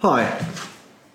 Hi, 0.00 0.46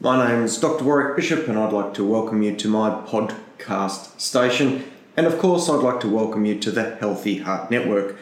my 0.02 0.28
name 0.28 0.44
is 0.44 0.60
Dr. 0.60 0.84
Warwick 0.84 1.16
Bishop, 1.16 1.48
and 1.48 1.58
I'd 1.58 1.72
like 1.72 1.94
to 1.94 2.04
welcome 2.04 2.44
you 2.44 2.54
to 2.54 2.68
my 2.68 2.90
podcast 2.90 4.20
station. 4.20 4.84
And 5.16 5.26
of 5.26 5.40
course, 5.40 5.70
I'd 5.70 5.76
like 5.76 6.02
to 6.02 6.10
welcome 6.10 6.44
you 6.44 6.60
to 6.60 6.70
the 6.70 6.98
Healthy 6.98 7.38
Heart 7.38 7.72
Network. 7.72 8.18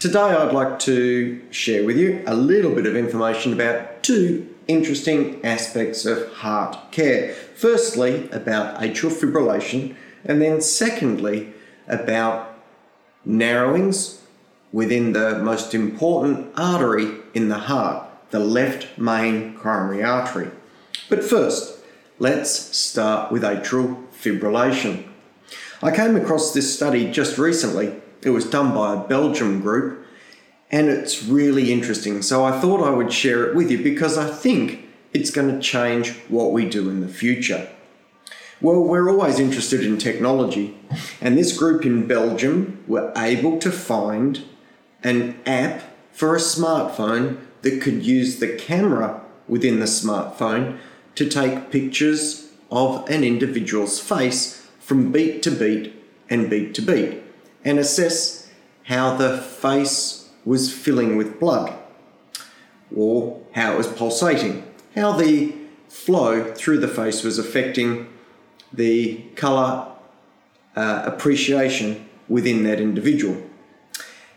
Today, 0.00 0.18
I'd 0.18 0.52
like 0.52 0.80
to 0.80 1.40
share 1.52 1.84
with 1.84 1.96
you 1.98 2.20
a 2.26 2.34
little 2.34 2.74
bit 2.74 2.84
of 2.84 2.96
information 2.96 3.52
about 3.52 4.02
two 4.02 4.52
interesting 4.66 5.40
aspects 5.44 6.04
of 6.04 6.32
heart 6.32 6.90
care. 6.90 7.32
Firstly, 7.54 8.28
about 8.30 8.80
atrial 8.80 9.12
fibrillation, 9.12 9.94
and 10.24 10.42
then 10.42 10.60
secondly, 10.60 11.52
about 11.86 12.58
narrowings 13.24 14.20
within 14.72 15.12
the 15.12 15.38
most 15.38 15.74
important 15.74 16.52
artery 16.56 17.18
in 17.34 17.50
the 17.50 17.58
heart 17.58 18.05
the 18.30 18.40
left 18.40 18.98
main 18.98 19.56
coronary 19.56 20.02
artery. 20.02 20.50
But 21.08 21.24
first, 21.24 21.78
let's 22.18 22.50
start 22.50 23.30
with 23.30 23.42
atrial 23.42 24.04
fibrillation. 24.12 25.08
I 25.82 25.94
came 25.94 26.16
across 26.16 26.52
this 26.52 26.74
study 26.74 27.10
just 27.10 27.38
recently. 27.38 28.00
It 28.22 28.30
was 28.30 28.44
done 28.44 28.74
by 28.74 28.94
a 28.94 29.06
Belgium 29.06 29.60
group 29.60 30.06
and 30.70 30.88
it's 30.88 31.24
really 31.24 31.72
interesting. 31.72 32.22
So 32.22 32.44
I 32.44 32.60
thought 32.60 32.86
I 32.86 32.90
would 32.90 33.12
share 33.12 33.44
it 33.44 33.54
with 33.54 33.70
you 33.70 33.82
because 33.82 34.18
I 34.18 34.28
think 34.28 34.84
it's 35.12 35.30
going 35.30 35.54
to 35.54 35.60
change 35.60 36.12
what 36.28 36.52
we 36.52 36.68
do 36.68 36.90
in 36.90 37.00
the 37.00 37.08
future. 37.08 37.68
Well, 38.60 38.82
we're 38.82 39.10
always 39.10 39.38
interested 39.38 39.84
in 39.84 39.98
technology, 39.98 40.76
and 41.20 41.36
this 41.36 41.56
group 41.56 41.84
in 41.84 42.06
Belgium 42.06 42.82
were 42.86 43.12
able 43.14 43.58
to 43.58 43.70
find 43.70 44.44
an 45.04 45.38
app 45.44 45.82
for 46.10 46.34
a 46.34 46.38
smartphone 46.38 47.38
that 47.66 47.82
could 47.82 48.06
use 48.06 48.38
the 48.38 48.54
camera 48.56 49.20
within 49.48 49.80
the 49.80 49.86
smartphone 49.86 50.78
to 51.16 51.28
take 51.28 51.72
pictures 51.72 52.52
of 52.70 53.08
an 53.10 53.24
individual's 53.24 53.98
face 53.98 54.68
from 54.78 55.10
beat 55.10 55.42
to 55.42 55.50
beat 55.50 55.92
and 56.30 56.48
beat 56.48 56.74
to 56.74 56.82
beat 56.82 57.20
and 57.64 57.80
assess 57.80 58.48
how 58.84 59.16
the 59.16 59.36
face 59.36 60.28
was 60.44 60.72
filling 60.72 61.16
with 61.16 61.40
blood 61.40 61.76
or 62.94 63.42
how 63.52 63.72
it 63.72 63.76
was 63.76 63.88
pulsating, 63.88 64.64
how 64.94 65.10
the 65.10 65.52
flow 65.88 66.54
through 66.54 66.78
the 66.78 66.86
face 66.86 67.24
was 67.24 67.36
affecting 67.36 68.06
the 68.72 69.16
colour 69.34 69.88
uh, 70.76 71.02
appreciation 71.04 72.08
within 72.28 72.62
that 72.62 72.80
individual. 72.80 73.42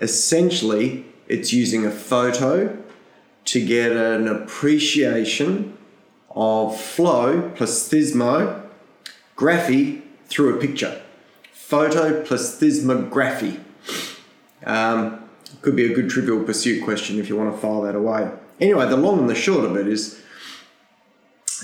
essentially 0.00 1.04
it's 1.26 1.52
using 1.52 1.84
a 1.84 1.90
photo 1.90 2.76
to 3.44 3.64
get 3.64 3.92
an 3.92 4.26
appreciation 4.28 5.76
of 6.30 6.80
flow, 6.80 7.50
plethysmography, 7.54 10.02
through 10.28 10.56
a 10.56 10.60
picture. 10.60 11.02
Photoplethysmography. 11.54 13.60
Um, 14.64 15.28
could 15.62 15.76
be 15.76 15.90
a 15.90 15.94
good 15.94 16.10
trivial 16.10 16.44
pursuit 16.44 16.84
question 16.84 17.18
if 17.18 17.28
you 17.28 17.36
want 17.36 17.54
to 17.54 17.60
file 17.60 17.82
that 17.82 17.94
away. 17.94 18.30
Anyway, 18.60 18.88
the 18.88 18.96
long 18.96 19.20
and 19.20 19.30
the 19.30 19.34
short 19.34 19.64
of 19.64 19.76
it 19.76 19.88
is 19.88 20.20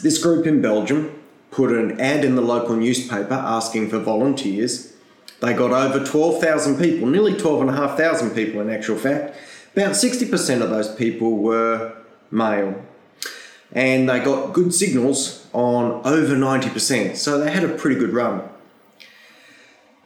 this 0.02 0.22
group 0.22 0.46
in 0.46 0.60
Belgium 0.60 1.20
put 1.50 1.70
an 1.70 2.00
ad 2.00 2.24
in 2.24 2.34
the 2.34 2.42
local 2.42 2.76
newspaper 2.76 3.34
asking 3.34 3.88
for 3.88 3.98
volunteers. 3.98 4.92
They 5.40 5.54
got 5.54 5.72
over 5.72 6.04
12,000 6.04 6.78
people, 6.78 7.06
nearly 7.08 7.36
12,500 7.36 8.34
people 8.34 8.60
in 8.60 8.70
actual 8.70 8.96
fact. 8.96 9.36
About 9.74 9.92
60% 9.92 10.62
of 10.62 10.70
those 10.70 10.92
people 10.94 11.36
were 11.38 11.96
male. 12.30 12.82
And 13.72 14.08
they 14.08 14.20
got 14.20 14.52
good 14.52 14.72
signals 14.72 15.46
on 15.52 16.00
over 16.06 16.34
90%, 16.34 17.16
so 17.16 17.38
they 17.38 17.50
had 17.50 17.64
a 17.64 17.68
pretty 17.68 17.98
good 17.98 18.12
run. 18.12 18.48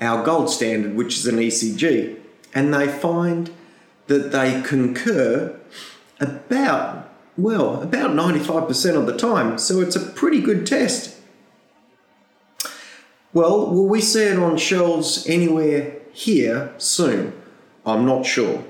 our 0.00 0.24
gold 0.24 0.50
standard, 0.50 0.94
which 0.94 1.16
is 1.16 1.26
an 1.26 1.36
ECG. 1.36 2.18
And 2.54 2.74
they 2.74 2.88
find 2.88 3.50
that 4.08 4.32
they 4.32 4.60
concur 4.62 5.58
about, 6.20 7.08
well, 7.36 7.82
about 7.82 8.10
95% 8.10 8.96
of 8.96 9.06
the 9.06 9.16
time. 9.16 9.58
So 9.58 9.80
it's 9.80 9.96
a 9.96 10.00
pretty 10.00 10.40
good 10.40 10.66
test. 10.66 11.16
Well, 13.32 13.70
will 13.70 13.88
we 13.88 14.00
see 14.00 14.24
it 14.24 14.38
on 14.38 14.58
shelves 14.58 15.26
anywhere 15.26 15.96
here 16.12 16.74
soon? 16.76 17.32
I'm 17.86 18.04
not 18.04 18.26
sure. 18.26 18.64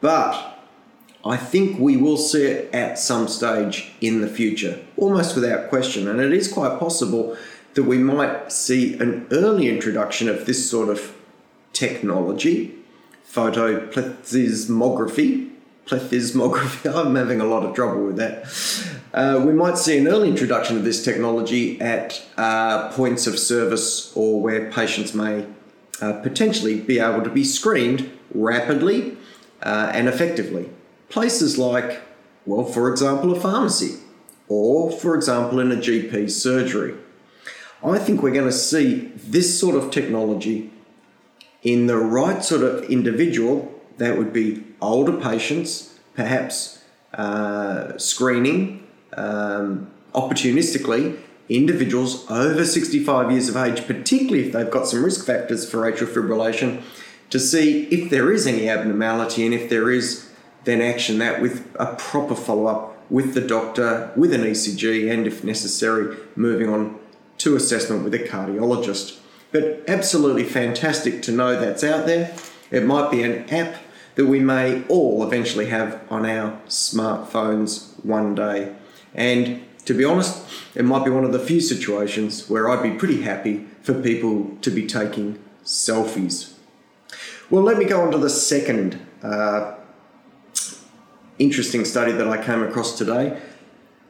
But 0.00 0.52
I 1.24 1.36
think 1.36 1.78
we 1.78 1.96
will 1.96 2.16
see 2.16 2.44
it 2.44 2.74
at 2.74 2.98
some 2.98 3.26
stage 3.28 3.92
in 4.00 4.20
the 4.20 4.28
future, 4.28 4.84
almost 4.96 5.34
without 5.34 5.68
question. 5.68 6.06
And 6.06 6.20
it 6.20 6.32
is 6.32 6.52
quite 6.52 6.78
possible 6.78 7.36
that 7.74 7.84
we 7.84 7.98
might 7.98 8.50
see 8.52 8.94
an 8.98 9.26
early 9.30 9.68
introduction 9.68 10.28
of 10.28 10.46
this 10.46 10.70
sort 10.70 10.88
of 10.88 11.14
technology, 11.72 12.74
photoplethysmography. 13.28 15.50
Plethysmography, 15.86 16.94
I'm 16.94 17.16
having 17.16 17.40
a 17.40 17.44
lot 17.44 17.64
of 17.64 17.74
trouble 17.74 18.06
with 18.06 18.16
that. 18.16 18.46
Uh, 19.12 19.44
we 19.44 19.52
might 19.52 19.76
see 19.76 19.98
an 19.98 20.08
early 20.08 20.28
introduction 20.28 20.76
of 20.76 20.84
this 20.84 21.04
technology 21.04 21.80
at 21.80 22.22
uh, 22.36 22.90
points 22.92 23.26
of 23.26 23.38
service 23.38 24.12
or 24.14 24.40
where 24.40 24.70
patients 24.70 25.12
may 25.12 25.44
uh, 26.00 26.12
potentially 26.14 26.80
be 26.80 26.98
able 26.98 27.22
to 27.22 27.30
be 27.30 27.44
screened 27.44 28.10
rapidly 28.34 29.16
uh, 29.62 29.90
and 29.92 30.08
effectively. 30.08 30.70
Places 31.08 31.58
like, 31.58 32.00
well, 32.46 32.64
for 32.64 32.90
example, 32.90 33.36
a 33.36 33.40
pharmacy, 33.40 33.98
or 34.48 34.90
for 34.90 35.14
example, 35.14 35.60
in 35.60 35.70
a 35.70 35.76
GP 35.76 36.30
surgery. 36.30 36.94
I 37.84 37.98
think 37.98 38.22
we're 38.22 38.32
going 38.32 38.46
to 38.46 38.52
see 38.52 39.12
this 39.16 39.58
sort 39.58 39.74
of 39.74 39.90
technology 39.90 40.70
in 41.62 41.86
the 41.86 41.96
right 41.96 42.44
sort 42.44 42.62
of 42.62 42.84
individual. 42.84 43.72
That 43.98 44.16
would 44.18 44.32
be 44.32 44.64
older 44.80 45.12
patients, 45.12 45.98
perhaps 46.14 46.82
uh, 47.14 47.98
screening 47.98 48.86
um, 49.16 49.90
opportunistically 50.14 51.18
individuals 51.48 52.30
over 52.30 52.64
65 52.64 53.30
years 53.30 53.48
of 53.48 53.56
age, 53.56 53.86
particularly 53.86 54.46
if 54.46 54.52
they've 54.52 54.70
got 54.70 54.86
some 54.86 55.04
risk 55.04 55.26
factors 55.26 55.68
for 55.68 55.80
atrial 55.80 56.06
fibrillation, 56.06 56.82
to 57.30 57.38
see 57.38 57.84
if 57.86 58.10
there 58.10 58.32
is 58.32 58.46
any 58.46 58.68
abnormality 58.68 59.44
and 59.44 59.54
if 59.54 59.68
there 59.68 59.90
is, 59.90 60.30
then 60.64 60.80
action 60.80 61.18
that 61.18 61.42
with 61.42 61.66
a 61.78 61.94
proper 61.96 62.34
follow 62.34 62.66
up 62.66 63.10
with 63.10 63.34
the 63.34 63.40
doctor, 63.40 64.10
with 64.16 64.32
an 64.32 64.42
ECG, 64.42 65.12
and 65.12 65.26
if 65.26 65.44
necessary, 65.44 66.16
moving 66.36 66.68
on 66.68 66.98
to 67.42 67.56
assessment 67.56 68.04
with 68.04 68.14
a 68.14 68.20
cardiologist. 68.20 69.18
but 69.50 69.82
absolutely 69.86 70.44
fantastic 70.44 71.20
to 71.22 71.30
know 71.30 71.60
that's 71.60 71.84
out 71.84 72.06
there. 72.06 72.34
It 72.70 72.84
might 72.84 73.10
be 73.10 73.22
an 73.22 73.50
app 73.50 73.74
that 74.14 74.26
we 74.26 74.40
may 74.40 74.82
all 74.88 75.22
eventually 75.26 75.66
have 75.66 76.00
on 76.08 76.24
our 76.24 76.58
smartphones 76.68 78.02
one 78.02 78.34
day. 78.34 78.74
And 79.14 79.62
to 79.84 79.92
be 79.92 80.04
honest, 80.04 80.42
it 80.74 80.84
might 80.84 81.04
be 81.04 81.10
one 81.10 81.24
of 81.24 81.32
the 81.32 81.38
few 81.38 81.60
situations 81.60 82.48
where 82.48 82.70
I'd 82.70 82.82
be 82.82 82.96
pretty 82.96 83.22
happy 83.22 83.66
for 83.82 83.92
people 83.92 84.56
to 84.62 84.70
be 84.70 84.86
taking 84.86 85.42
selfies. 85.64 86.54
Well, 87.50 87.62
let 87.62 87.76
me 87.76 87.84
go 87.84 88.00
on 88.00 88.12
to 88.12 88.18
the 88.18 88.30
second 88.30 89.04
uh, 89.22 89.74
interesting 91.38 91.84
study 91.84 92.12
that 92.12 92.28
I 92.28 92.42
came 92.42 92.62
across 92.62 92.96
today, 92.96 93.38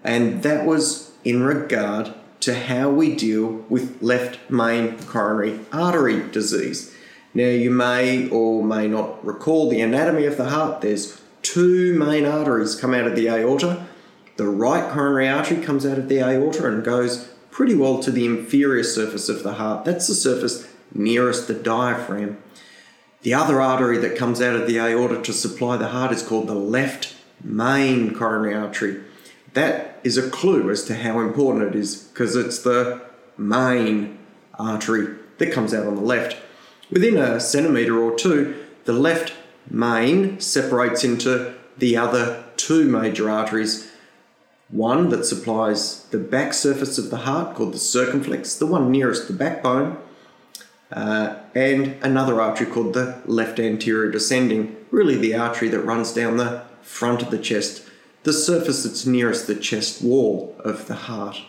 and 0.05 0.43
that 0.43 0.67
was 0.67 1.13
in 1.25 1.43
regard 1.43 2.15
to 2.43 2.55
how 2.55 2.91
we 2.91 3.15
deal 3.15 3.65
with 3.69 4.03
left 4.03 4.51
main 4.51 4.99
coronary 5.05 5.61
artery 5.73 6.29
disease. 6.31 6.95
Now, 7.35 7.45
you 7.45 7.71
may 7.71 8.29
or 8.29 8.65
may 8.65 8.89
not 8.89 9.25
recall 9.25 9.71
the 9.71 9.81
anatomy 9.81 10.27
of 10.27 10.37
the 10.37 10.51
heart. 10.51 10.81
There's 10.81 11.23
two 11.43 11.97
main 11.97 12.27
arteries 12.27 12.75
come 12.75 12.95
out 12.95 13.07
of 13.07 13.15
the 13.15 13.29
aorta. 13.29 13.87
The 14.37 14.49
right 14.49 14.91
coronary 14.91 15.29
artery 15.29 15.63
comes 15.63 15.87
out 15.87 15.99
of 15.99 16.09
the 16.09 16.19
aorta 16.19 16.67
and 16.67 16.85
goes 16.85 17.29
pretty 17.53 17.77
well 17.77 18.01
to 18.01 18.11
the 18.11 18.27
inferior 18.27 18.83
surface 18.83 19.29
of 19.29 19.45
the 19.45 19.55
heart. 19.55 19.85
That's 19.85 20.09
the 20.09 20.15
surface 20.15 20.69
nearest 20.93 21.47
the 21.47 21.55
diaphragm. 21.55 22.43
The 23.23 23.35
other 23.35 23.61
artery 23.61 23.99
that 23.99 24.19
comes 24.19 24.43
out 24.43 24.57
of 24.57 24.67
the 24.67 24.79
aorta 24.79 25.23
to 25.23 25.33
supply 25.33 25.77
the 25.77 25.89
heart 25.89 26.11
is 26.11 26.25
called 26.25 26.49
the 26.49 26.55
left 26.55 27.15
main 27.45 28.15
coronary 28.15 28.55
artery. 28.55 29.01
That 29.55 30.01
is 30.03 30.17
a 30.17 30.31
clue 30.31 30.71
as 30.71 30.85
to 30.85 30.95
how 30.95 31.21
important 31.21 31.75
it 31.75 31.79
is 31.79 31.97
because 31.97 32.37
it's 32.37 32.61
the 32.61 33.03
main 33.37 34.19
artery 34.59 35.17
that 35.39 35.53
comes 35.53 35.75
out 35.75 35.87
on 35.87 35.97
the 35.97 36.03
left. 36.03 36.37
Within 36.91 37.17
a 37.17 37.41
centimetre 37.41 37.99
or 37.99 38.17
two, 38.17 38.55
the 38.85 38.93
left 38.93 39.33
main 39.69 40.41
separates 40.41 41.05
into 41.05 41.55
the 41.79 41.97
other 41.97 42.45
two 42.57 42.85
major 42.85 43.31
arteries. 43.31 43.91
One 44.69 45.11
that 45.11 45.25
supplies 45.25 46.05
the 46.05 46.19
back 46.19 46.55
surface 46.55 46.99
of 46.99 47.11
the 47.11 47.19
heart, 47.19 47.57
called 47.57 47.75
the 47.75 47.79
circumflex, 47.79 48.55
the 48.57 48.67
one 48.67 48.91
nearest 48.91 49.29
the 49.29 49.35
backbone, 49.35 49.99
uh, 50.91 51.37
and 51.55 51.97
another 52.03 52.41
artery 52.41 52.67
called 52.67 52.95
the 52.95 53.21
left 53.27 53.59
anterior 53.59 54.11
descending, 54.11 54.77
really 54.91 55.17
the 55.17 55.35
artery 55.35 55.69
that 55.69 55.81
runs 55.81 56.13
down 56.13 56.37
the 56.37 56.63
front 56.83 57.23
of 57.23 57.31
the 57.31 57.39
chest, 57.39 57.83
the 58.23 58.33
surface 58.33 58.85
that's 58.85 59.07
nearest 59.07 59.47
the 59.47 59.55
chest 59.55 60.03
wall 60.03 60.55
of 60.61 60.87
the 60.87 60.95
heart. 60.95 61.43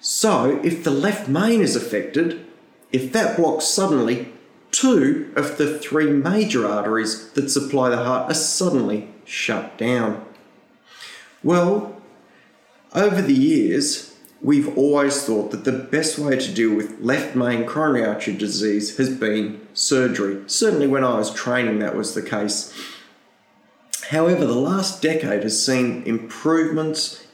So, 0.00 0.60
if 0.62 0.84
the 0.84 0.90
left 0.90 1.28
main 1.28 1.60
is 1.60 1.76
affected, 1.76 2.44
if 2.92 3.12
that 3.12 3.36
blocks 3.36 3.64
suddenly, 3.64 4.32
two 4.70 5.32
of 5.36 5.56
the 5.56 5.78
three 5.78 6.10
major 6.10 6.66
arteries 6.66 7.30
that 7.32 7.48
supply 7.48 7.88
the 7.88 7.96
heart 7.96 8.30
are 8.30 8.34
suddenly 8.34 9.08
shut 9.24 9.78
down. 9.78 10.24
Well, 11.42 12.02
over 12.92 13.22
the 13.22 13.34
years, 13.34 14.14
we've 14.40 14.76
always 14.76 15.24
thought 15.24 15.50
that 15.52 15.64
the 15.64 15.72
best 15.72 16.18
way 16.18 16.36
to 16.36 16.52
deal 16.52 16.74
with 16.74 17.00
left 17.00 17.34
main 17.34 17.64
coronary 17.66 18.06
artery 18.06 18.36
disease 18.36 18.96
has 18.98 19.10
been 19.16 19.66
surgery. 19.72 20.42
Certainly, 20.46 20.88
when 20.88 21.04
I 21.04 21.18
was 21.18 21.32
training, 21.32 21.78
that 21.78 21.96
was 21.96 22.14
the 22.14 22.22
case. 22.22 22.74
However, 24.10 24.44
the 24.44 24.54
last 24.54 25.00
decade 25.00 25.42
has 25.42 25.64
seen 25.64 26.02
improvements 26.04 27.24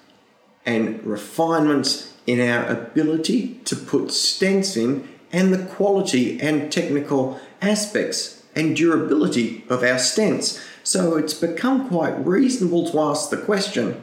and 0.65 1.05
refinements 1.05 2.15
in 2.27 2.41
our 2.41 2.67
ability 2.67 3.61
to 3.65 3.75
put 3.75 4.05
stents 4.09 4.77
in 4.77 5.09
and 5.33 5.53
the 5.53 5.65
quality 5.65 6.41
and 6.41 6.71
technical 6.71 7.41
aspects 7.61 8.43
and 8.55 8.77
durability 8.77 9.65
of 9.69 9.83
our 9.83 9.97
stents. 9.97 10.63
So 10.83 11.17
it's 11.17 11.35
become 11.35 11.89
quite 11.89 12.25
reasonable 12.25 12.91
to 12.91 13.01
ask 13.01 13.31
the 13.31 13.37
question 13.37 14.03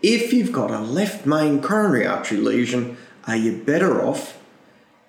if 0.00 0.32
you've 0.32 0.52
got 0.52 0.70
a 0.70 0.78
left 0.78 1.26
main 1.26 1.60
coronary 1.60 2.06
artery 2.06 2.38
lesion, 2.38 2.96
are 3.26 3.36
you 3.36 3.56
better 3.56 4.04
off 4.04 4.38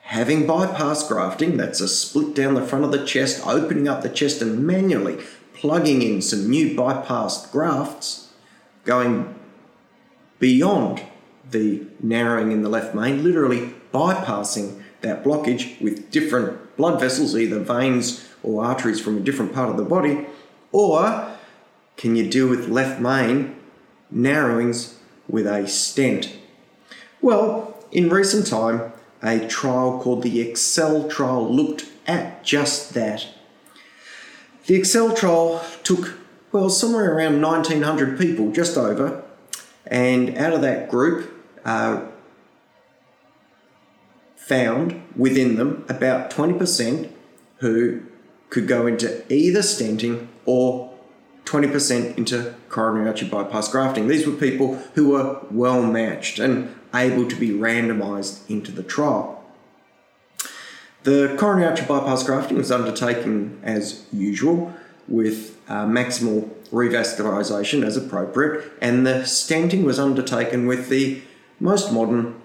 having 0.02 0.48
bypass 0.48 1.08
grafting? 1.08 1.58
That's 1.58 1.80
a 1.80 1.88
split 1.88 2.34
down 2.34 2.56
the 2.56 2.66
front 2.66 2.86
of 2.86 2.92
the 2.92 3.06
chest, 3.06 3.46
opening 3.46 3.88
up 3.88 4.02
the 4.02 4.10
chest 4.10 4.42
and 4.42 4.66
manually 4.66 5.20
plugging 5.60 6.02
in 6.02 6.22
some 6.22 6.50
new 6.50 6.74
bypassed 6.76 7.52
grafts, 7.52 8.32
going 8.86 9.36
beyond 10.40 11.02
the 11.52 11.86
narrowing 12.00 12.52
in 12.52 12.62
the 12.62 12.70
left 12.70 12.96
main, 12.96 13.24
literally 13.24 13.74
bypassing 13.94 14.82
that 15.02 15.24
blockage 15.24 15.80
with 15.82 16.10
different 16.12 16.78
blood 16.78 17.00
vessels, 17.00 17.36
either 17.36 17.60
veins 17.60 18.26
or 18.42 18.64
arteries 18.64 19.02
from 19.02 19.18
a 19.18 19.20
different 19.20 19.54
part 19.54 19.70
of 19.70 19.76
the 19.76 19.84
body, 19.84 20.26
or 20.72 21.36
can 21.98 22.16
you 22.16 22.30
deal 22.30 22.48
with 22.48 22.70
left 22.70 23.02
main 23.02 23.54
narrowings 24.10 24.98
with 25.28 25.46
a 25.46 25.68
stent? 25.68 26.38
Well, 27.22 27.76
in 27.92 28.10
recent 28.10 28.48
time, 28.48 28.94
a 29.22 29.46
trial 29.48 30.00
called 30.00 30.24
the 30.24 30.40
Excel 30.40 31.10
trial 31.10 31.54
looked 31.54 31.86
at 32.08 32.46
just 32.46 32.94
that 32.94 33.28
the 34.70 34.76
Excel 34.76 35.16
trial 35.16 35.66
took, 35.84 36.14
well, 36.52 36.70
somewhere 36.70 37.16
around 37.16 37.42
1900 37.42 38.20
people, 38.20 38.52
just 38.52 38.78
over, 38.78 39.24
and 39.88 40.38
out 40.38 40.54
of 40.54 40.62
that 40.62 40.92
group, 40.92 41.34
uh, 41.66 42.04
found 44.36 45.02
within 45.16 45.56
them 45.56 45.84
about 45.90 46.30
20% 46.30 47.10
who 47.58 48.04
could 48.52 48.68
go 48.68 48.86
into 48.86 49.24
either 49.34 49.62
stenting 49.62 50.28
or 50.46 50.94
20% 51.46 52.16
into 52.16 52.54
coronary 52.70 53.08
artery 53.08 53.28
bypass 53.28 53.72
grafting. 53.72 54.08
These 54.08 54.28
were 54.28 54.34
people 54.34 54.76
who 54.94 55.10
were 55.10 55.42
well 55.50 55.82
matched 55.82 56.38
and 56.38 56.76
able 56.94 57.28
to 57.28 57.36
be 57.36 57.50
randomized 57.50 58.48
into 58.48 58.72
the 58.72 58.84
trial. 58.84 59.39
The 61.04 61.36
coronary 61.40 61.70
artery 61.70 61.88
bypass 61.88 62.24
grafting 62.24 62.58
was 62.58 62.72
undertaken 62.72 63.60
as 63.64 64.06
usual 64.12 64.74
with 65.08 65.58
uh, 65.70 65.86
maximal 65.86 66.50
revascularization 66.72 67.86
as 67.86 67.96
appropriate, 67.96 68.72
and 68.82 69.08
the 69.08 69.22
stenting 69.24 69.84
was 69.84 69.98
undertaken 69.98 70.68
with 70.68 70.90
the 70.90 71.22
most 71.60 71.94
modern 71.94 72.40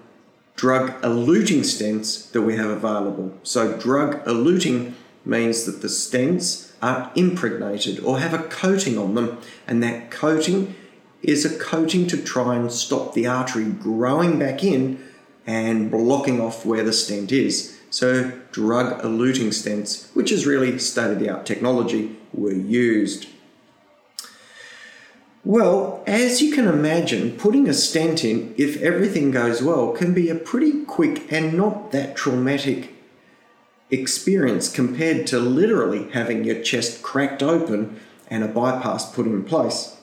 drug 0.55 1.01
eluting 1.01 1.59
stents 1.59 2.31
that 2.31 2.43
we 2.43 2.55
have 2.55 2.69
available. 2.69 3.37
So, 3.43 3.77
drug 3.77 4.23
eluting 4.25 4.93
means 5.25 5.65
that 5.65 5.81
the 5.81 5.89
stents 5.89 6.71
are 6.81 7.11
impregnated 7.15 7.99
or 7.99 8.19
have 8.19 8.33
a 8.33 8.43
coating 8.43 8.97
on 8.97 9.15
them, 9.15 9.37
and 9.67 9.83
that 9.83 10.11
coating 10.11 10.75
is 11.21 11.43
a 11.43 11.59
coating 11.59 12.07
to 12.07 12.23
try 12.23 12.55
and 12.55 12.71
stop 12.71 13.13
the 13.13 13.27
artery 13.27 13.65
growing 13.65 14.39
back 14.39 14.63
in 14.63 15.03
and 15.45 15.91
blocking 15.91 16.39
off 16.39 16.65
where 16.65 16.83
the 16.83 16.93
stent 16.93 17.31
is. 17.31 17.74
So, 17.89 18.31
drug 18.51 19.01
eluting 19.01 19.49
stents, 19.49 20.13
which 20.15 20.31
is 20.31 20.45
really 20.45 20.77
state 20.79 21.11
of 21.11 21.19
the 21.19 21.29
art 21.29 21.45
technology, 21.45 22.17
were 22.33 22.51
used. 22.51 23.27
Well, 25.45 26.03
as 26.07 26.41
you 26.41 26.53
can 26.53 26.67
imagine, 26.67 27.37
putting 27.37 27.69
a 27.69 27.73
stent 27.73 28.25
in, 28.25 28.55
if 28.57 28.81
everything 28.81 29.29
goes 29.29 29.61
well, 29.61 29.91
can 29.91 30.13
be 30.13 30.29
a 30.29 30.35
pretty 30.35 30.83
quick 30.85 31.31
and 31.31 31.53
not 31.53 31.91
that 31.91 32.15
traumatic 32.15 32.93
experience 33.91 34.69
compared 34.69 35.27
to 35.27 35.39
literally 35.39 36.09
having 36.11 36.43
your 36.43 36.61
chest 36.63 37.03
cracked 37.03 37.43
open 37.43 37.99
and 38.27 38.43
a 38.43 38.47
bypass 38.47 39.13
put 39.13 39.27
in 39.27 39.43
place. 39.43 39.97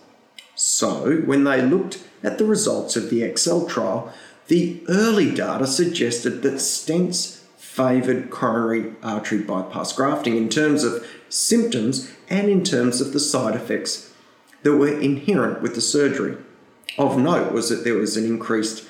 So, 0.55 1.17
when 1.25 1.45
they 1.45 1.61
looked 1.61 2.03
at 2.23 2.39
the 2.39 2.45
results 2.45 2.95
of 2.95 3.11
the 3.11 3.25
Excel 3.25 3.67
trial, 3.67 4.13
the 4.47 4.81
early 4.89 5.35
data 5.35 5.67
suggested 5.67 6.43
that 6.43 6.55
stents 6.55 7.42
favoured 7.73 8.29
coronary 8.29 8.93
artery 9.03 9.39
bypass 9.39 9.95
grafting 9.95 10.37
in 10.37 10.47
terms 10.47 10.85
of 10.85 11.07
symptoms 11.31 12.13
and 12.29 12.51
in 12.51 12.63
terms 12.63 13.01
of 13.01 13.15
the 13.15 13.19
side 13.19 13.57
effects 13.57 14.13
that 14.63 14.77
were 14.77 15.01
inherent 15.01 15.63
with 15.63 15.75
the 15.75 15.81
surgery. 15.81 16.37
Of 16.99 17.17
note 17.17 17.51
was 17.51 17.71
that 17.71 17.83
there 17.83 17.95
was 17.95 18.19
an 18.19 18.27
increased 18.27 18.85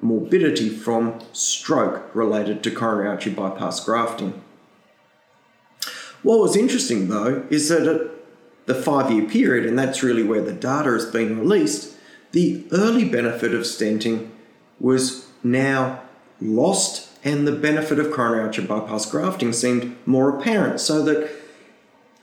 morbidity 0.00 0.68
from 0.68 1.18
stroke 1.32 2.14
related 2.14 2.62
to 2.62 2.70
coronary 2.70 3.08
artery 3.08 3.32
bypass 3.32 3.84
grafting. 3.84 4.40
What 6.22 6.38
was 6.38 6.56
interesting 6.56 7.08
though 7.08 7.44
is 7.50 7.68
that 7.68 7.88
at 7.88 8.10
the 8.66 8.76
five 8.76 9.10
year 9.10 9.28
period, 9.28 9.66
and 9.66 9.76
that's 9.76 10.04
really 10.04 10.22
where 10.22 10.40
the 10.40 10.52
data 10.52 10.92
has 10.92 11.06
been 11.06 11.40
released, 11.40 11.96
the 12.30 12.64
early 12.70 13.08
benefit 13.08 13.52
of 13.52 13.62
stenting 13.62 14.30
was 14.78 15.26
now 15.42 16.00
lost 16.40 17.10
and 17.24 17.48
the 17.48 17.52
benefit 17.52 17.98
of 17.98 18.12
coronary 18.12 18.44
artery 18.44 18.66
bypass 18.66 19.10
grafting 19.10 19.52
seemed 19.52 19.96
more 20.06 20.38
apparent. 20.38 20.78
So 20.78 21.02
that 21.04 21.30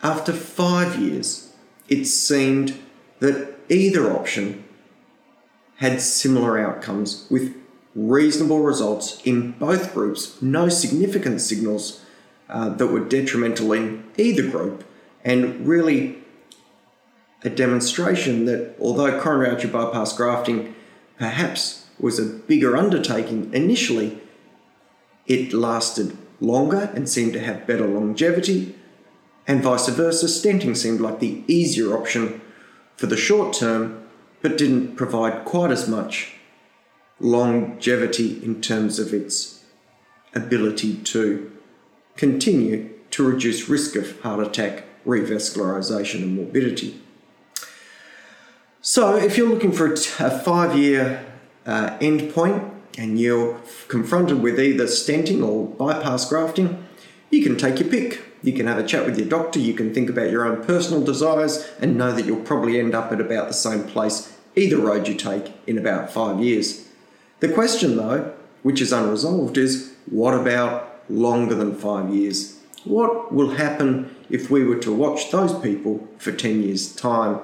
after 0.03 0.31
five 0.31 0.99
years, 0.99 1.51
it 1.89 2.05
seemed 2.05 2.77
that 3.19 3.55
either 3.67 4.11
option 4.11 4.63
had 5.77 5.99
similar 5.99 6.59
outcomes 6.59 7.25
with 7.31 7.55
reasonable 7.95 8.59
results 8.59 9.21
in 9.25 9.51
both 9.53 9.93
groups, 9.93 10.39
no 10.41 10.69
significant 10.69 11.41
signals 11.41 12.05
uh, 12.47 12.69
that 12.69 12.87
were 12.87 12.99
detrimental 12.99 13.73
in 13.73 14.03
either 14.17 14.49
group, 14.49 14.83
and 15.25 15.67
really 15.67 16.17
a 17.43 17.49
demonstration 17.49 18.45
that 18.45 18.75
although 18.79 19.19
coronary 19.19 19.49
artery 19.49 19.69
bypass 19.69 20.15
grafting 20.15 20.75
perhaps 21.17 21.87
was 21.99 22.19
a 22.19 22.25
bigger 22.25 22.77
undertaking 22.77 23.51
initially, 23.53 24.19
it 25.27 25.53
lasted 25.53 26.17
longer 26.39 26.91
and 26.95 27.07
seemed 27.07 27.33
to 27.33 27.39
have 27.39 27.67
better 27.67 27.87
longevity, 27.87 28.75
and 29.47 29.63
vice 29.63 29.87
versa, 29.89 30.27
stenting 30.27 30.75
seemed 30.75 31.01
like 31.01 31.19
the 31.19 31.43
easier 31.47 31.97
option 31.97 32.41
for 32.95 33.07
the 33.07 33.17
short 33.17 33.53
term, 33.53 34.07
but 34.41 34.57
didn't 34.57 34.95
provide 34.95 35.45
quite 35.45 35.71
as 35.71 35.87
much 35.87 36.35
longevity 37.19 38.43
in 38.43 38.61
terms 38.61 38.97
of 38.99 39.13
its 39.13 39.63
ability 40.33 40.95
to 40.95 41.51
continue 42.15 42.89
to 43.11 43.23
reduce 43.23 43.69
risk 43.69 43.95
of 43.95 44.19
heart 44.21 44.39
attack, 44.39 44.85
revascularization, 45.05 46.23
and 46.23 46.35
morbidity. 46.35 46.99
So, 48.81 49.15
if 49.15 49.37
you're 49.37 49.49
looking 49.49 49.71
for 49.71 49.93
a 49.93 50.39
five 50.39 50.77
year 50.77 51.25
uh, 51.65 51.97
endpoint 51.99 52.70
and 52.97 53.19
you're 53.19 53.59
confronted 53.87 54.41
with 54.41 54.59
either 54.59 54.85
stenting 54.85 55.45
or 55.45 55.67
bypass 55.67 56.27
grafting, 56.29 56.85
you 57.29 57.43
can 57.43 57.57
take 57.57 57.79
your 57.79 57.89
pick. 57.89 58.21
You 58.43 58.53
can 58.53 58.67
have 58.67 58.79
a 58.79 58.83
chat 58.83 59.05
with 59.05 59.19
your 59.19 59.27
doctor, 59.27 59.59
you 59.59 59.73
can 59.75 59.93
think 59.93 60.09
about 60.09 60.31
your 60.31 60.45
own 60.45 60.65
personal 60.65 61.03
desires, 61.03 61.69
and 61.79 61.95
know 61.95 62.11
that 62.11 62.25
you'll 62.25 62.41
probably 62.41 62.79
end 62.79 62.95
up 62.95 63.11
at 63.11 63.21
about 63.21 63.47
the 63.47 63.53
same 63.53 63.83
place 63.83 64.35
either 64.55 64.77
road 64.77 65.07
you 65.07 65.15
take 65.15 65.53
in 65.67 65.77
about 65.77 66.11
five 66.11 66.39
years. 66.39 66.87
The 67.39 67.49
question, 67.49 67.97
though, 67.97 68.33
which 68.63 68.81
is 68.81 68.91
unresolved, 68.91 69.57
is 69.57 69.93
what 70.07 70.33
about 70.33 71.01
longer 71.09 71.55
than 71.55 71.75
five 71.75 72.13
years? 72.13 72.59
What 72.83 73.31
will 73.31 73.51
happen 73.51 74.15
if 74.29 74.49
we 74.49 74.63
were 74.63 74.79
to 74.79 74.93
watch 74.93 75.31
those 75.31 75.57
people 75.59 76.07
for 76.17 76.31
10 76.31 76.63
years' 76.63 76.93
time? 76.95 77.39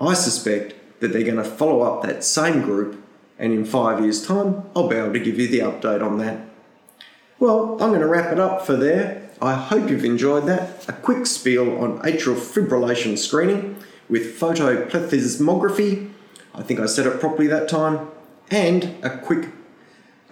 I 0.00 0.14
suspect 0.14 0.74
that 1.00 1.12
they're 1.12 1.24
going 1.24 1.36
to 1.36 1.44
follow 1.44 1.82
up 1.82 2.02
that 2.02 2.24
same 2.24 2.62
group, 2.62 3.02
and 3.38 3.52
in 3.52 3.64
five 3.64 4.00
years' 4.00 4.26
time, 4.26 4.64
I'll 4.74 4.88
be 4.88 4.96
able 4.96 5.12
to 5.12 5.20
give 5.20 5.38
you 5.38 5.48
the 5.48 5.60
update 5.60 6.02
on 6.02 6.18
that. 6.18 6.40
Well, 7.38 7.72
I'm 7.80 7.90
going 7.90 8.00
to 8.00 8.06
wrap 8.06 8.32
it 8.32 8.40
up 8.40 8.66
for 8.66 8.74
there. 8.74 9.30
I 9.40 9.54
hope 9.54 9.88
you've 9.88 10.04
enjoyed 10.04 10.46
that. 10.46 10.88
A 10.88 10.92
quick 10.92 11.26
spiel 11.26 11.78
on 11.78 12.00
atrial 12.00 12.34
fibrillation 12.34 13.16
screening 13.16 13.76
with 14.08 14.38
photoplethysmography. 14.38 16.10
I 16.54 16.62
think 16.62 16.80
I 16.80 16.86
said 16.86 17.06
it 17.06 17.20
properly 17.20 17.46
that 17.46 17.68
time. 17.68 18.08
And 18.50 18.96
a 19.04 19.16
quick 19.18 19.50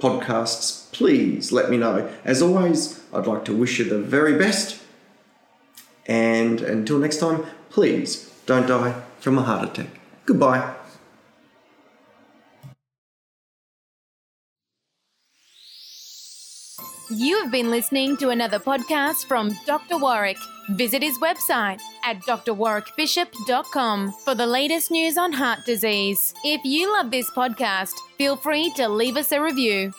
podcasts, 0.00 0.90
please 0.92 1.52
let 1.52 1.70
me 1.70 1.76
know. 1.76 2.08
As 2.24 2.40
always, 2.40 3.02
I'd 3.12 3.26
like 3.26 3.44
to 3.44 3.54
wish 3.54 3.78
you 3.78 3.84
the 3.84 3.98
very 3.98 4.38
best. 4.38 4.80
And 6.06 6.62
until 6.62 6.98
next 6.98 7.18
time, 7.18 7.44
please 7.68 8.32
don't 8.46 8.66
die 8.66 9.02
from 9.20 9.36
a 9.38 9.42
heart 9.42 9.68
attack. 9.68 10.00
Goodbye. 10.24 10.74
You 17.12 17.42
have 17.42 17.50
been 17.50 17.72
listening 17.72 18.16
to 18.18 18.28
another 18.28 18.60
podcast 18.60 19.26
from 19.26 19.50
Dr. 19.66 19.98
Warwick. 19.98 20.36
Visit 20.70 21.02
his 21.02 21.18
website 21.18 21.80
at 22.04 22.20
drwarwickbishop.com 22.20 24.12
for 24.24 24.36
the 24.36 24.46
latest 24.46 24.92
news 24.92 25.18
on 25.18 25.32
heart 25.32 25.58
disease. 25.66 26.32
If 26.44 26.60
you 26.64 26.92
love 26.92 27.10
this 27.10 27.28
podcast, 27.32 27.94
feel 28.16 28.36
free 28.36 28.70
to 28.76 28.88
leave 28.88 29.16
us 29.16 29.32
a 29.32 29.42
review. 29.42 29.92